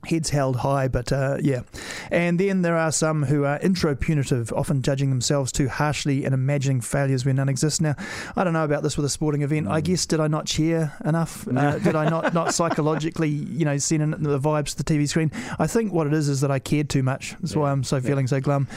heads 0.06 0.30
held 0.30 0.56
high, 0.56 0.88
but 0.88 1.12
uh, 1.12 1.38
yeah. 1.42 1.62
And 2.10 2.38
then 2.38 2.62
there 2.62 2.76
are 2.76 2.92
some 2.92 3.24
who 3.24 3.44
are 3.44 3.58
intro-punitive, 3.58 4.52
often 4.52 4.82
judging 4.82 5.10
themselves 5.10 5.52
too 5.52 5.68
harshly 5.68 6.24
and 6.24 6.34
imagining 6.34 6.80
failures 6.80 7.24
where 7.24 7.34
none 7.34 7.48
exist. 7.48 7.80
Now, 7.80 7.94
I 8.36 8.44
don't 8.44 8.52
know 8.52 8.64
about 8.64 8.82
this 8.82 8.96
with 8.96 9.06
a 9.06 9.10
sporting 9.10 9.42
event. 9.42 9.68
I 9.68 9.80
guess 9.80 10.06
did 10.06 10.20
I 10.20 10.28
not 10.28 10.46
cheer 10.46 10.92
enough? 11.04 11.46
Uh, 11.48 11.78
did 11.78 11.96
I 11.96 12.08
not 12.08 12.32
not 12.34 12.54
psychologically, 12.60 13.28
you 13.28 13.64
know, 13.64 13.76
send 13.78 14.02
in 14.02 14.10
the 14.22 14.38
vibes 14.38 14.76
to 14.76 14.82
the 14.82 14.84
TV 14.84 15.08
screen? 15.08 15.30
I 15.58 15.66
think 15.66 15.92
what 15.92 16.06
it 16.06 16.12
is 16.12 16.28
is 16.28 16.40
that 16.40 16.50
I 16.50 16.58
cared 16.58 16.88
too 16.88 17.02
much. 17.02 17.36
That's 17.40 17.56
why 17.56 17.70
I'm 17.70 17.84
so 17.84 18.00
feeling 18.00 18.26
so 18.26 18.40
glum. 18.40 18.68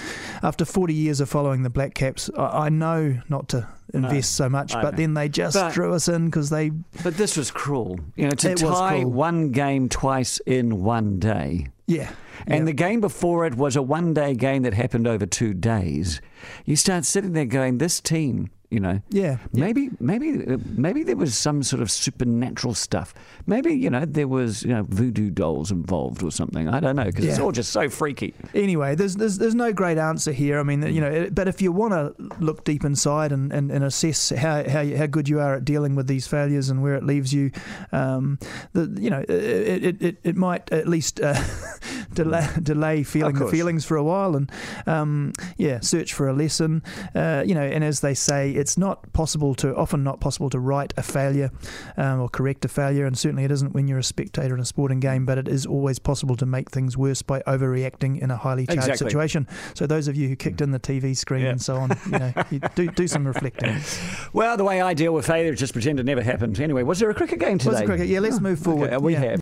After 0.43 0.65
40 0.65 0.93
years 0.93 1.19
of 1.19 1.29
following 1.29 1.63
the 1.63 1.69
Black 1.69 1.93
Caps, 1.93 2.29
I, 2.37 2.65
I 2.65 2.69
know 2.69 3.21
not 3.29 3.49
to 3.49 3.67
invest 3.93 4.33
so 4.33 4.49
much, 4.49 4.73
but 4.73 4.91
know. 4.91 4.97
then 4.97 5.13
they 5.13 5.29
just 5.29 5.55
But- 5.55 5.73
drew 5.73 5.93
us 5.93 6.07
in 6.07 6.25
because 6.25 6.49
they 6.49 6.69
But 7.03 7.17
this 7.17 7.35
was 7.37 7.51
cruel. 7.51 7.99
You 8.15 8.25
know, 8.25 8.31
to 8.31 8.55
tie 8.55 9.03
one 9.03 9.51
game 9.51 9.89
twice 9.89 10.39
in 10.45 10.83
one 10.83 11.19
day. 11.19 11.67
yeah. 11.87 12.09
And 12.47 12.59
yeah. 12.59 12.65
the 12.65 12.73
game 12.73 13.01
before 13.01 13.45
it 13.45 13.55
was 13.55 13.75
a 13.75 13.81
one 13.81 14.13
day 14.13 14.33
game 14.33 14.63
that 14.63 14.73
happened 14.73 15.05
over 15.07 15.25
two 15.25 15.53
days. 15.53 16.21
You 16.63 16.77
start 16.77 17.03
sitting 17.03 17.33
there 17.33 17.45
going, 17.45 17.79
this 17.79 17.99
team, 17.99 18.49
you 18.71 18.79
know, 18.79 19.01
yeah. 19.09 19.37
maybe, 19.51 19.89
maybe, 19.99 20.45
uh, 20.45 20.57
maybe 20.77 21.01
there 21.03 21.15
was 21.15 21.35
some 21.35 21.63
sort 21.63 21.81
of 21.81 21.89
supernatural 21.89 22.75
stuff. 22.75 23.15
Maybe, 23.47 23.73
you 23.73 23.89
know, 23.89 24.05
there 24.05 24.27
was, 24.27 24.61
you 24.61 24.69
know, 24.69 24.85
voodoo 24.87 25.31
dolls 25.31 25.71
involved 25.71 26.21
or 26.21 26.31
something. 26.31 26.67
I 26.69 26.79
don't 26.79 26.95
know, 26.95 27.05
because 27.05 27.25
it's 27.25 27.39
all 27.39 27.51
just 27.51 27.71
so 27.71 27.89
freaky. 27.89 28.35
Anyway, 28.53 28.93
there's, 28.93 29.15
there's 29.15 29.39
there's 29.39 29.55
no 29.55 29.73
great 29.73 29.97
answer 29.97 30.31
here. 30.31 30.59
I 30.59 30.63
mean, 30.63 30.83
you 30.83 31.01
know, 31.01 31.09
it- 31.09 31.33
but 31.33 31.47
if 31.47 31.61
you 31.63 31.71
want 31.71 31.93
to 31.93 32.13
look 32.39 32.63
deep 32.63 32.83
inside 32.83 33.31
and, 33.31 33.51
and, 33.51 33.71
and 33.71 33.83
assess 33.83 34.29
how, 34.29 34.63
how 34.69 34.85
how 34.95 35.07
good 35.07 35.27
you 35.27 35.39
are 35.39 35.55
at 35.55 35.65
dealing 35.65 35.95
with 35.95 36.05
these 36.07 36.27
failures 36.27 36.69
and 36.69 36.83
where 36.83 36.93
it 36.93 37.03
leaves 37.03 37.33
you, 37.33 37.49
um, 37.91 38.37
the 38.73 38.95
you 39.01 39.09
know, 39.09 39.21
it 39.27 39.83
it, 39.83 40.01
it, 40.01 40.17
it 40.23 40.35
might 40.35 40.71
at 40.71 40.87
least 40.87 41.19
uh, 41.21 41.33
delay 42.23 42.47
delay 42.61 43.03
feeling 43.03 43.35
the 43.35 43.47
feelings 43.47 43.85
for 43.85 43.97
a 43.97 44.03
while 44.03 44.35
and 44.35 44.51
um, 44.87 45.31
yeah, 45.57 45.79
search 45.79 46.13
for 46.13 46.27
a 46.27 46.33
lesson. 46.33 46.83
Uh, 47.15 47.43
you 47.45 47.55
know, 47.55 47.61
and 47.63 47.83
as 47.83 48.01
they 48.01 48.13
say, 48.13 48.51
it's 48.51 48.77
not 48.77 49.11
possible 49.13 49.55
to 49.55 49.75
often 49.75 50.03
not 50.03 50.19
possible 50.19 50.49
to 50.49 50.59
right 50.59 50.93
a 50.97 51.03
failure 51.03 51.49
um, 51.97 52.19
or 52.19 52.29
correct 52.29 52.65
a 52.65 52.67
failure, 52.67 53.05
and 53.05 53.17
certainly 53.17 53.43
it 53.43 53.51
isn't 53.51 53.73
when 53.73 53.87
you're 53.87 53.99
a 53.99 54.03
spectator 54.03 54.53
in 54.53 54.59
a 54.59 54.65
sporting 54.65 54.99
game. 54.99 55.25
But 55.25 55.37
it 55.37 55.47
is 55.47 55.65
always 55.65 55.99
possible 55.99 56.35
to 56.37 56.45
make 56.45 56.71
things 56.71 56.97
worse 56.97 57.21
by 57.21 57.41
overreacting 57.41 58.19
in 58.21 58.31
a 58.31 58.37
highly 58.37 58.65
charged 58.65 58.79
Exactly. 58.89 59.07
situation. 59.09 59.47
So 59.75 59.87
those 59.87 60.07
of 60.07 60.15
you 60.15 60.27
who 60.27 60.35
kicked 60.35 60.61
in 60.61 60.71
the 60.71 60.79
TV 60.79 61.15
screen 61.15 61.43
Yeah. 61.43 61.51
and 61.51 61.61
so 61.61 61.75
on, 61.77 61.91
you 62.05 62.19
know, 62.19 62.33
you 62.51 62.59
do 62.75 62.87
do 62.91 63.07
some 63.07 63.25
reflecting. 63.27 63.77
Well, 64.33 64.57
the 64.57 64.63
way 64.63 64.81
I 64.81 64.93
deal 64.93 65.13
with 65.13 65.25
failure 65.25 65.51
is 65.53 65.59
just 65.59 65.73
pretend 65.73 65.99
it 65.99 66.05
never 66.05 66.21
happened. 66.21 66.59
Anyway, 66.59 66.83
was 66.83 66.99
there 66.99 67.09
a 67.09 67.13
cricket 67.15 67.39
game 67.39 67.57
today? 67.57 67.71
Was 67.71 67.81
it 67.81 67.85
cricket? 67.85 68.07
Yeah, 68.07 68.19
let's 68.19 68.39
move 68.39 68.59
forward. 68.59 68.89
Okay, 68.93 68.97
we 68.97 69.13
Yeah. 69.13 69.19
have. 69.21 69.41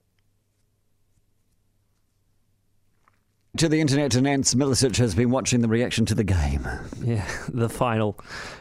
To 3.58 3.68
the 3.70 3.80
internet, 3.82 4.14
and 4.16 4.24
Nance 4.26 4.54
Milicic 4.54 4.98
has 4.98 5.16
been 5.16 5.30
watching 5.32 5.62
the 5.62 5.68
reaction 5.68 6.06
to 6.08 6.16
the 6.16 6.24
game. 6.24 6.68
Yeah, 7.04 7.28
the 7.50 7.70
final. 7.70 8.20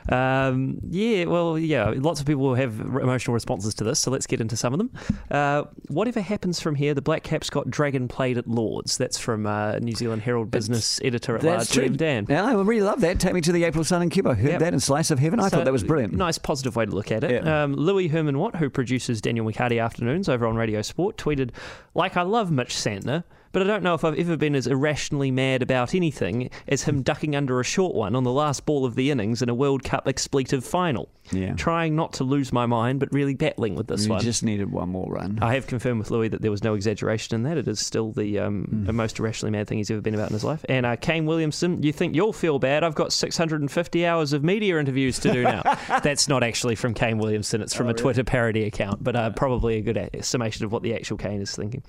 Um, 0.09 0.79
yeah, 0.88 1.25
well, 1.25 1.59
yeah, 1.59 1.93
lots 1.97 2.21
of 2.21 2.26
people 2.26 2.43
will 2.43 2.55
have 2.55 2.81
emotional 2.81 3.35
responses 3.35 3.75
to 3.75 3.85
this, 3.85 3.99
so 3.99 4.11
let's 4.11 4.26
get 4.26 4.41
into 4.41 4.57
some 4.57 4.73
of 4.73 4.79
them. 4.79 4.91
Uh, 5.31 5.65
whatever 5.88 6.21
happens 6.21 6.61
from 6.61 6.75
here, 6.76 6.95
the 6.95 7.03
Black 7.03 7.23
Caps 7.25 7.50
got 7.50 7.69
dragon 7.71 8.09
played 8.09 8.38
at 8.38 8.47
Lords. 8.47 8.97
That's 8.97 9.19
from 9.19 9.47
uh, 9.47 9.79
New 9.81 9.95
Zealand 9.95 10.23
Herald 10.23 10.50
business 10.50 11.00
editor 11.05 11.37
at 11.37 11.43
large, 11.43 11.69
Liam 11.69 11.97
Dann. 11.97 12.26
Yeah, 12.29 12.45
I 12.45 12.53
really 12.55 12.81
love 12.83 13.00
that. 13.03 13.19
Take 13.21 13.35
me 13.35 13.41
to 13.43 13.53
the 13.53 13.65
April 13.65 13.85
Sun 13.85 14.03
and 14.03 14.11
Cuba. 14.11 14.35
Heard 14.35 14.50
Yep. 14.53 14.61
that 14.61 14.73
in 14.73 14.81
Slice 14.81 15.11
of 15.11 15.19
Heaven. 15.19 15.41
I 15.41 15.45
So, 15.49 15.57
thought 15.57 15.65
that 15.65 15.73
was 15.73 15.85
brilliant. 15.85 16.15
Nice 16.15 16.38
positive 16.38 16.76
way 16.76 16.87
to 16.87 16.93
look 16.93 17.11
at 17.11 17.25
it. 17.25 17.45
Yeah. 17.45 17.65
Um, 17.65 17.75
Louis 17.75 18.09
Herman 18.09 18.38
Watt, 18.38 18.57
who 18.57 18.71
produces 18.71 19.21
Daniel 19.21 19.45
McCarty 19.45 19.83
Afternoons 19.83 20.29
over 20.29 20.47
on 20.47 20.57
Radio 20.57 20.81
Sport, 20.83 21.17
tweeted, 21.17 21.50
Like 21.95 22.17
I 22.17 22.23
love 22.23 22.50
Mitch 22.50 22.75
Santner, 22.75 23.25
but 23.53 23.62
I 23.62 23.65
don't 23.65 23.83
know 23.83 23.95
if 23.95 24.05
I've 24.05 24.19
ever 24.19 24.37
been 24.37 24.55
as 24.55 24.67
irrationally 24.67 25.31
mad 25.31 25.62
about 25.62 25.95
anything 25.95 26.50
as 26.69 26.83
him 26.83 27.03
ducking 27.03 27.35
under 27.35 27.61
a 27.61 27.65
short 27.65 27.95
one 27.95 28.15
on 28.15 28.25
the 28.25 28.33
last 28.33 28.67
ball 28.67 28.85
of 28.85 28.95
the 28.95 29.11
innings 29.11 29.43
in 29.43 29.49
a 29.49 29.55
World 29.55 29.85
Cup 29.85 30.07
expletive 30.07 30.65
final. 30.65 31.09
Yeah. 31.33 31.55
Trying 31.55 31.97
not 31.97 32.12
to 32.15 32.25
lose 32.25 32.53
my 32.53 32.67
mind, 32.67 33.00
but 33.00 33.12
really 33.12 33.35
battling 33.35 33.75
with 33.75 33.88
this 33.88 34.05
you 34.05 34.11
one. 34.11 34.21
just 34.21 34.45
needed 34.45 34.71
one 34.71 34.91
more 34.91 35.11
run. 35.11 35.38
I 35.43 35.55
have 35.55 35.67
confirmed 35.67 35.99
with 35.99 36.11
Louis 36.11 36.29
that 36.29 36.41
there 36.41 36.50
was 36.53 36.62
no 36.62 36.75
exaggeration 36.75 37.35
in 37.35 37.43
that. 37.43 37.59
It 37.59 37.67
is 37.67 37.85
still 37.85 38.12
the 38.12 38.38
um, 38.38 38.85
the 38.87 38.93
most 38.93 39.19
irrationally 39.19 39.50
mad 39.50 39.67
thing 39.67 39.79
he's 39.79 39.91
ever 39.91 40.00
been 40.00 40.15
about 40.15 40.31
in 40.31 40.35
his 40.35 40.45
life. 40.45 40.65
And 40.69 40.87
uh, 40.87 40.97
Kane 40.97 41.26
Williamson, 41.26 41.83
you 41.83 41.93
think 41.93 42.15
you'll 42.15 42.33
feel 42.33 42.59
bad? 42.59 42.85
I've 42.85 42.95
got 42.95 43.12
650 43.12 44.07
hours 44.07 44.33
of 44.33 44.45
media 44.45 44.79
interviews 44.79 45.19
to 45.21 45.33
do 45.33 45.43
now. 45.43 45.62
That's 46.03 46.29
not 46.29 46.43
actually 46.45 46.76
from 46.76 46.95
Kane 46.95 47.19
Williamson. 47.19 47.61
It's 47.61 47.75
from 47.75 47.88
a 47.88 47.95
Twitter 47.95 48.23
parody 48.23 48.65
account, 48.65 49.03
but 49.03 49.17
uh, 49.17 49.31
probably 49.31 49.79
a 49.79 49.81
good 49.81 50.25
summation 50.25 50.65
of 50.65 50.73
what 50.73 50.83
the 50.83 50.95
actual 50.95 51.17
Kane 51.17 51.41
is 51.41 51.55
thinking. 51.55 51.83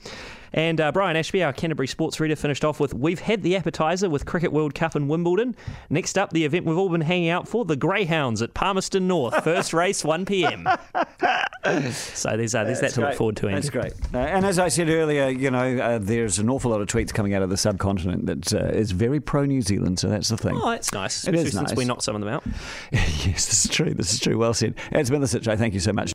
And 0.54 0.80
uh, 0.80 0.92
Brian 0.92 1.16
Ashby, 1.16 1.44
our 1.44 1.54
Canterbury 1.54 1.88
sports 1.88 2.20
reader, 2.20 2.36
finished 2.36 2.64
off 2.64 2.80
with 2.80 2.94
We've 2.94 3.20
had 3.20 3.44
the 3.44 3.54
appetiser 3.56 4.10
with 4.10 4.26
Cricket 4.26 4.52
World 4.52 4.76
Cup 4.76 4.96
in 4.96 5.08
Wimbledon. 5.08 5.56
Next 5.90 6.18
up, 6.18 6.32
the 6.32 6.46
event 6.46 6.66
we've 6.66 6.78
all 6.78 6.90
been 6.90 7.02
hanging 7.02 7.30
out 7.30 7.48
for, 7.48 7.66
the 7.66 7.76
Greyhounds 7.76 8.42
at 8.42 8.54
Palmerston 8.54 9.08
North. 9.08 9.44
First 9.44 9.74
race, 9.74 10.04
1 10.04 10.26
pm. 10.26 10.68
so 11.92 12.38
there's, 12.38 12.56
uh, 12.56 12.64
there's 12.64 12.80
that 12.82 12.92
to 12.94 13.02
look 13.02 13.16
forward 13.16 13.38
to, 13.38 13.48
Andy. 13.48 13.62
That's 13.62 13.70
great. 13.70 13.94
Uh, 14.14 14.20
and 14.20 14.46
as 14.46 14.60
I 14.60 14.68
said 14.70 14.90
earlier, 14.90 15.30
you 15.30 15.52
know, 15.52 15.78
uh, 15.78 16.00
there's 16.00 16.40
an 16.40 16.50
awful 16.50 16.72
lot 16.72 16.82
of 16.82 16.88
tweets 16.88 17.14
coming 17.14 17.34
out 17.34 17.42
of 17.42 17.50
the 17.50 17.58
subcontinent 17.58 18.26
that 18.26 18.54
uh, 18.54 18.68
is 18.68 18.92
very 18.92 19.20
pro 19.20 19.46
New 19.46 19.62
Zealand. 19.62 20.00
So 20.00 20.10
that's 20.10 20.30
the 20.30 20.38
thing. 20.38 20.56
Oh, 20.56 20.72
that's 20.72 20.92
nice. 20.94 21.28
It 21.28 21.36
is 21.36 21.42
Especially 21.42 21.60
since 21.60 21.70
nice. 21.72 21.78
we 21.78 21.86
knocked 21.86 22.04
some 22.04 22.16
of 22.16 22.22
them 22.22 22.30
out. 22.30 22.44
yes, 22.92 23.46
this 23.46 23.66
is 23.66 23.72
true. 23.72 23.94
This 23.94 24.14
is 24.14 24.20
true. 24.20 24.38
Well 24.38 24.54
said. 24.54 24.76
It's 24.92 25.10
Ed 25.10 25.14
Milicic, 25.14 25.48
I 25.48 25.56
thank 25.56 25.74
you 25.74 25.80
so 25.80 25.94
much. 25.94 26.14